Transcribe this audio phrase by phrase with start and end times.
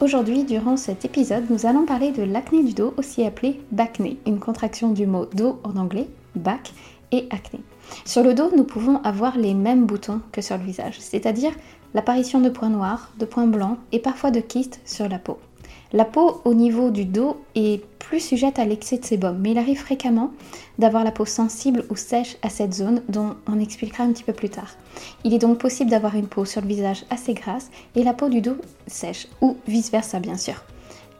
[0.00, 4.40] Aujourd'hui, durant cet épisode, nous allons parler de l'acné du dos, aussi appelé bacné, une
[4.40, 6.72] contraction du mot dos en anglais, back,
[7.12, 7.60] et acné.
[8.06, 11.52] Sur le dos, nous pouvons avoir les mêmes boutons que sur le visage, c'est-à-dire
[11.92, 15.38] l'apparition de points noirs, de points blancs et parfois de kystes sur la peau.
[15.92, 19.58] La peau au niveau du dos est plus sujette à l'excès de sébum, mais il
[19.58, 20.30] arrive fréquemment
[20.78, 24.32] d'avoir la peau sensible ou sèche à cette zone dont on expliquera un petit peu
[24.32, 24.76] plus tard.
[25.24, 28.28] Il est donc possible d'avoir une peau sur le visage assez grasse et la peau
[28.28, 30.62] du dos sèche, ou vice-versa bien sûr.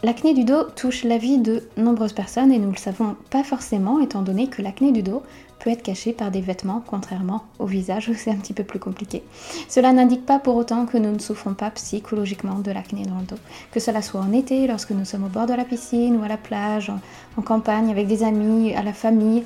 [0.02, 4.01] L'acné du dos touche la vie de nombreuses personnes et nous le savons pas forcément
[4.01, 5.23] étant donné que l'acné du dos
[5.59, 8.79] peut être caché par des vêtements contrairement au visage où c'est un petit peu plus
[8.79, 9.23] compliqué.
[9.68, 13.26] Cela n'indique pas pour autant que nous ne souffrons pas psychologiquement de l'acné dans le
[13.26, 13.37] dos.
[13.73, 16.29] Que cela soit en été lorsque nous sommes au bord de la piscine ou à
[16.29, 16.98] la plage, en,
[17.37, 19.45] en campagne avec des amis, à la famille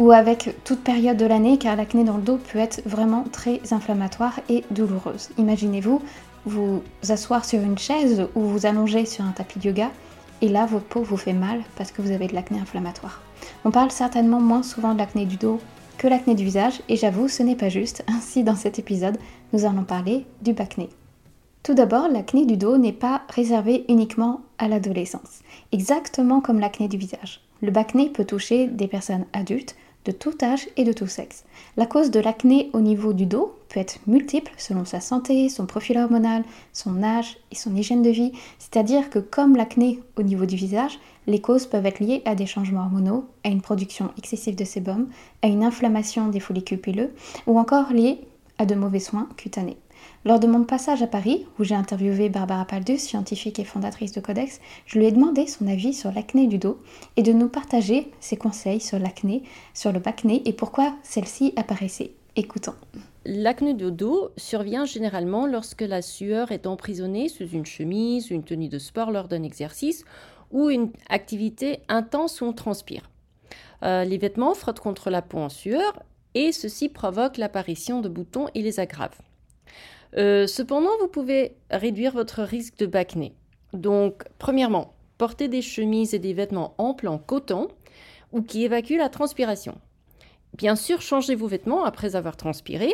[0.00, 3.60] ou avec toute période de l'année car l'acné dans le dos peut être vraiment très
[3.70, 5.28] inflammatoire et douloureuse.
[5.38, 6.02] Imaginez-vous
[6.46, 9.90] vous asseoir sur une chaise ou vous allonger sur un tapis de yoga
[10.40, 13.22] et là votre peau vous fait mal parce que vous avez de l'acné inflammatoire.
[13.64, 15.60] On parle certainement moins souvent de l'acné du dos
[15.98, 19.18] que l'acné du visage et j'avoue ce n'est pas juste, ainsi dans cet épisode
[19.52, 20.88] nous allons parler du bacné.
[21.62, 25.40] Tout d'abord, l'acné du dos n'est pas réservé uniquement à l'adolescence,
[25.72, 27.40] exactement comme l'acné du visage.
[27.62, 29.74] Le bacné peut toucher des personnes adultes,
[30.04, 31.44] de tout âge et de tout sexe.
[31.76, 35.66] La cause de l'acné au niveau du dos peut être multiple selon sa santé, son
[35.66, 40.46] profil hormonal, son âge et son hygiène de vie, c'est-à-dire que comme l'acné au niveau
[40.46, 44.56] du visage, les causes peuvent être liées à des changements hormonaux, à une production excessive
[44.56, 45.08] de sébum,
[45.42, 47.12] à une inflammation des follicules pileux
[47.46, 48.20] ou encore liées
[48.58, 49.78] à de mauvais soins cutanés.
[50.24, 54.20] Lors de mon passage à Paris, où j'ai interviewé Barbara Paldus, scientifique et fondatrice de
[54.20, 56.78] Codex, je lui ai demandé son avis sur l'acné du dos
[57.16, 59.42] et de nous partager ses conseils sur l'acné,
[59.74, 62.12] sur le bacné et pourquoi celle-ci apparaissait.
[62.36, 62.74] Écoutons.
[63.26, 68.68] L'acné du dos survient généralement lorsque la sueur est emprisonnée sous une chemise, une tenue
[68.68, 70.04] de sport lors d'un exercice
[70.50, 73.10] ou une activité intense où on transpire.
[73.82, 76.02] Euh, les vêtements frottent contre la peau en sueur
[76.34, 79.16] et ceci provoque l'apparition de boutons et les aggrave.
[80.16, 83.34] Euh, cependant, vous pouvez réduire votre risque de bacné.
[83.72, 87.68] Donc, premièrement, portez des chemises et des vêtements amples en coton
[88.32, 89.78] ou qui évacuent la transpiration.
[90.56, 92.92] Bien sûr, changez vos vêtements après avoir transpiré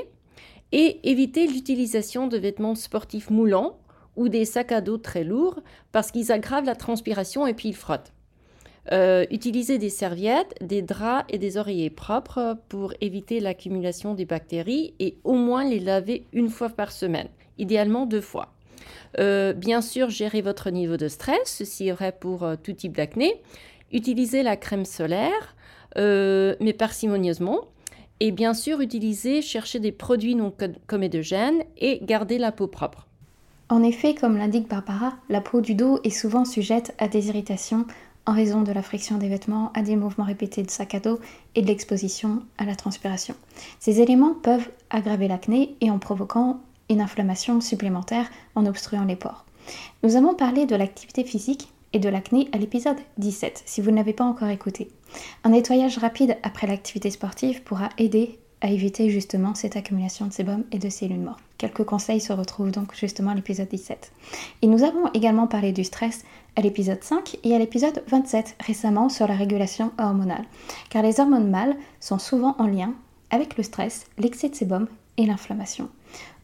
[0.73, 3.79] et évitez l'utilisation de vêtements sportifs moulants
[4.17, 5.61] ou des sacs à dos très lourds
[5.93, 8.13] parce qu'ils aggravent la transpiration et puis ils frottent.
[8.93, 14.95] Euh, utilisez des serviettes, des draps et des oreillers propres pour éviter l'accumulation des bactéries
[14.99, 18.53] et au moins les laver une fois par semaine, idéalement deux fois.
[19.19, 22.97] Euh, bien sûr, gérez votre niveau de stress, ceci est vrai pour euh, tout type
[22.97, 23.43] d'acné.
[23.93, 25.57] Utilisez la crème solaire,
[25.97, 27.65] mais parcimonieusement.
[28.21, 30.53] Et bien sûr, utilisez, cherchez des produits non
[30.87, 33.09] comédogènes et gardez la peau propre.
[33.71, 37.87] En effet, comme l'indique Barbara, la peau du dos est souvent sujette à des irritations
[38.27, 41.19] en raison de la friction des vêtements, à des mouvements répétés de sac à dos
[41.55, 43.35] et de l'exposition à la transpiration.
[43.79, 49.45] Ces éléments peuvent aggraver l'acné et en provoquant une inflammation supplémentaire en obstruant les pores.
[50.03, 53.97] Nous avons parlé de l'activité physique et de l'acné à l'épisode 17, si vous ne
[53.97, 54.89] l'avez pas encore écouté.
[55.45, 60.65] Un nettoyage rapide après l'activité sportive pourra aider à éviter justement cette accumulation de sébum
[60.71, 61.43] et de cellules mortes.
[61.61, 64.13] Quelques conseils se retrouvent donc justement à l'épisode 17.
[64.63, 66.25] Et nous avons également parlé du stress
[66.57, 70.47] à l'épisode 5 et à l'épisode 27 récemment sur la régulation hormonale,
[70.89, 72.95] car les hormones mâles sont souvent en lien
[73.29, 74.89] avec le stress, l'excès de sébum
[75.19, 75.91] et l'inflammation.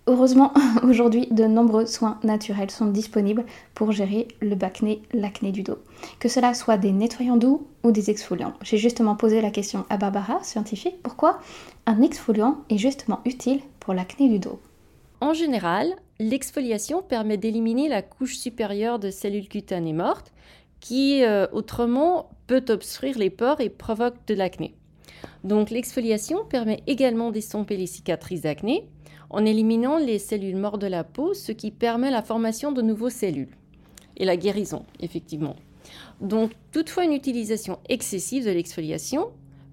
[0.07, 5.79] Heureusement, aujourd'hui, de nombreux soins naturels sont disponibles pour gérer le bacné, l'acné du dos.
[6.19, 8.53] Que cela soit des nettoyants doux ou des exfoliants.
[8.61, 11.41] J'ai justement posé la question à Barbara, scientifique, pourquoi
[11.87, 14.61] un exfoliant est justement utile pour l'acné du dos?
[15.21, 20.33] En général, l'exfoliation permet d'éliminer la couche supérieure de cellules cutanées mortes
[20.81, 24.75] qui, euh, autrement, peut obstruire les pores et provoque de l'acné.
[25.43, 28.89] Donc l'exfoliation permet également d'estomper les cicatrices d'acné
[29.31, 33.11] en éliminant les cellules mortes de la peau, ce qui permet la formation de nouveaux
[33.11, 33.57] cellules
[34.17, 35.57] et la guérison, effectivement.
[36.21, 39.31] Donc, toutefois, une utilisation excessive de l'exfoliation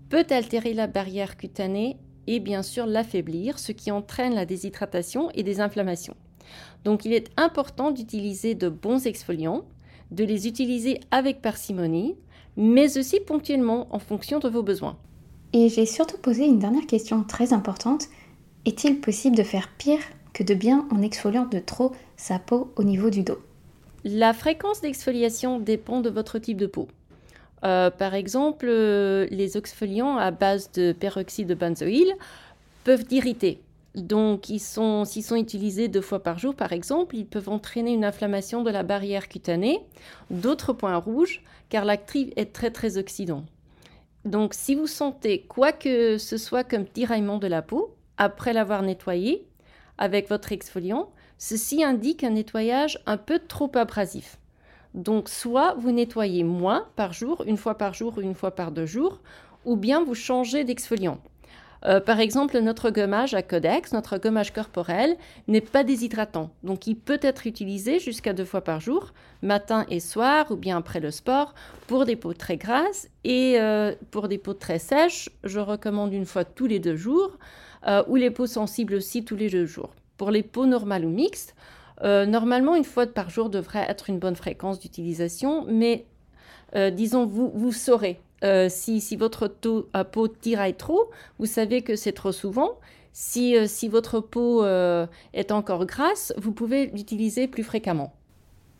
[0.10, 1.98] peut altérer la barrière cutanée
[2.28, 6.16] et bien sûr l'affaiblir, ce qui entraîne la déshydratation et des inflammations.
[6.84, 9.64] Donc, il est important d'utiliser de bons exfoliants,
[10.12, 12.16] de les utiliser avec parcimonie,
[12.58, 14.98] mais aussi ponctuellement en fonction de vos besoins.
[15.54, 18.08] Et j'ai surtout posé une dernière question très importante.
[18.66, 20.02] Est-il possible de faire pire
[20.34, 23.40] que de bien en exfoliant de trop sa peau au niveau du dos?
[24.04, 26.88] La fréquence d'exfoliation dépend de votre type de peau.
[27.64, 32.14] Euh, par exemple, euh, les exfoliants à base de peroxyde de benzoïle
[32.84, 33.62] peuvent irriter.
[33.96, 38.64] Donc, s'ils sont utilisés deux fois par jour, par exemple, ils peuvent entraîner une inflammation
[38.64, 39.80] de la barrière cutanée.
[40.32, 43.46] D'autres points rouges, car l'actif est très très oxydant.
[44.26, 48.82] Donc, si vous sentez quoi que ce soit comme tiraillement de la peau, après l'avoir
[48.82, 49.46] nettoyé
[49.98, 54.38] avec votre exfoliant, ceci indique un nettoyage un peu trop abrasif.
[54.94, 58.72] Donc, soit vous nettoyez moins par jour, une fois par jour ou une fois par
[58.72, 59.20] deux jours,
[59.66, 61.20] ou bien vous changez d'exfoliant.
[61.86, 65.18] Euh, par exemple, notre gommage à Codex, notre gommage corporel,
[65.48, 66.52] n'est pas déshydratant.
[66.64, 70.78] Donc, il peut être utilisé jusqu'à deux fois par jour, matin et soir, ou bien
[70.78, 71.54] après le sport,
[71.88, 73.10] pour des peaux très grasses.
[73.24, 77.38] Et euh, pour des peaux très sèches, je recommande une fois tous les deux jours,
[77.88, 79.94] euh, ou les peaux sensibles aussi tous les deux jours.
[80.18, 81.54] Pour les peaux normales ou mixtes,
[82.02, 86.06] normalement, une fois par jour devrait être une bonne fréquence d'utilisation, mais
[86.74, 91.10] disons, vous, vous saurez euh, si, votre peau tiraille trop,
[91.40, 92.72] vous savez que c'est trop souvent.
[93.14, 98.14] Si, euh, votre peau euh, est encore grasse, vous pouvez l'utiliser plus fréquemment.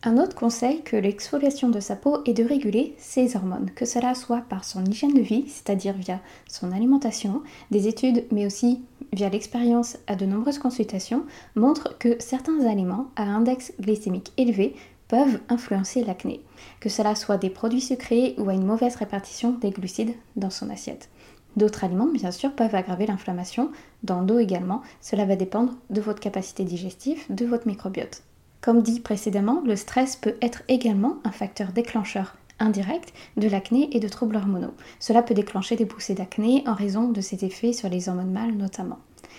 [0.02, 4.14] Un autre conseil que l'exfoliation de sa peau est de réguler ses hormones, que cela
[4.14, 8.82] soit par son hygiène de vie, c'est-à-dire via son alimentation, des études, mais aussi
[9.14, 11.24] via l'expérience à de nombreuses consultations,
[11.54, 14.74] montrent que certains aliments à index glycémique élevé
[15.08, 16.40] peuvent influencer l'acné,
[16.80, 20.70] que cela soit des produits sucrés ou à une mauvaise répartition des glucides dans son
[20.70, 21.08] assiette.
[21.56, 23.70] D'autres aliments, bien sûr, peuvent aggraver l'inflammation,
[24.02, 28.22] dans le dos également, cela va dépendre de votre capacité digestive, de votre microbiote.
[28.60, 32.34] Comme dit précédemment, le stress peut être également un facteur déclencheur
[32.64, 34.74] indirect de l'acné et de troubles hormonaux.
[34.98, 38.56] Cela peut déclencher des poussées d'acné en raison de ses effets sur les hormones mâles
[38.56, 38.98] notamment.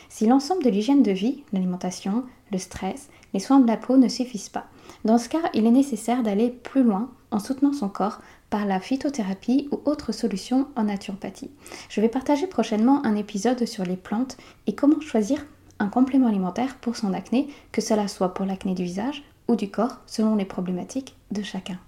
[0.10, 4.08] Si l'ensemble de l'hygiène de vie, l'alimentation, le stress, les soins de la peau ne
[4.08, 4.68] suffisent pas,
[5.04, 8.20] dans ce cas, il est nécessaire d'aller plus loin en soutenant son corps
[8.50, 11.52] par la phytothérapie ou autre solution en naturopathie.
[11.90, 14.38] Je vais partager prochainement un épisode sur les plantes
[14.68, 15.46] et comment choisir
[15.80, 19.70] un complément alimentaire pour son acné, que cela soit pour l'acné du visage ou du
[19.70, 21.80] corps, selon les problématiques de chacun.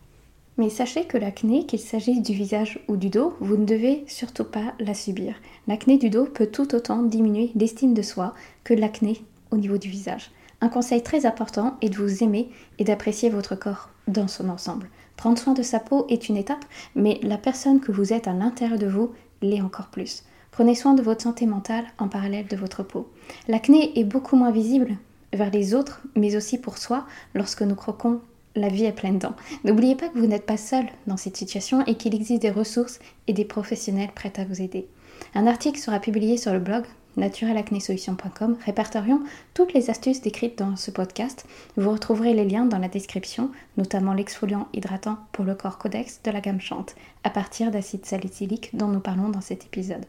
[0.57, 4.43] Mais sachez que l'acné, qu'il s'agisse du visage ou du dos, vous ne devez surtout
[4.43, 5.35] pas la subir.
[5.67, 8.33] L'acné du dos peut tout autant diminuer l'estime de soi
[8.63, 9.21] que l'acné
[9.51, 10.31] au niveau du visage.
[10.59, 12.49] Un conseil très important est de vous aimer
[12.79, 14.89] et d'apprécier votre corps dans son ensemble.
[15.15, 16.65] Prendre soin de sa peau est une étape,
[16.95, 19.11] mais la personne que vous êtes à l'intérieur de vous
[19.43, 20.23] l'est encore plus.
[20.49, 23.07] Prenez soin de votre santé mentale en parallèle de votre peau.
[23.47, 24.97] L'acné est beaucoup moins visible
[25.33, 27.05] vers les autres, mais aussi pour soi
[27.35, 28.21] lorsque nous croquons
[28.57, 29.35] la vie est pleine dents.
[29.63, 32.99] N'oubliez pas que vous n'êtes pas seul dans cette situation et qu'il existe des ressources
[33.27, 34.87] et des professionnels prêts à vous aider.
[35.35, 36.83] Un article sera publié sur le blog
[37.17, 39.19] naturelacnesolution.com répertoriant
[39.53, 41.45] toutes les astuces décrites dans ce podcast.
[41.75, 46.31] Vous retrouverez les liens dans la description, notamment l'exfoliant hydratant pour le corps codex de
[46.31, 50.05] la gamme Chante, à partir d'acide salicylique dont nous parlons dans cet épisode.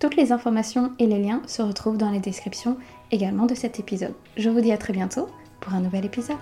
[0.00, 2.76] Toutes les informations et les liens se retrouvent dans la description
[3.12, 4.14] également de cet épisode.
[4.36, 5.28] Je vous dis à très bientôt
[5.60, 6.36] pour un nouvel épisode.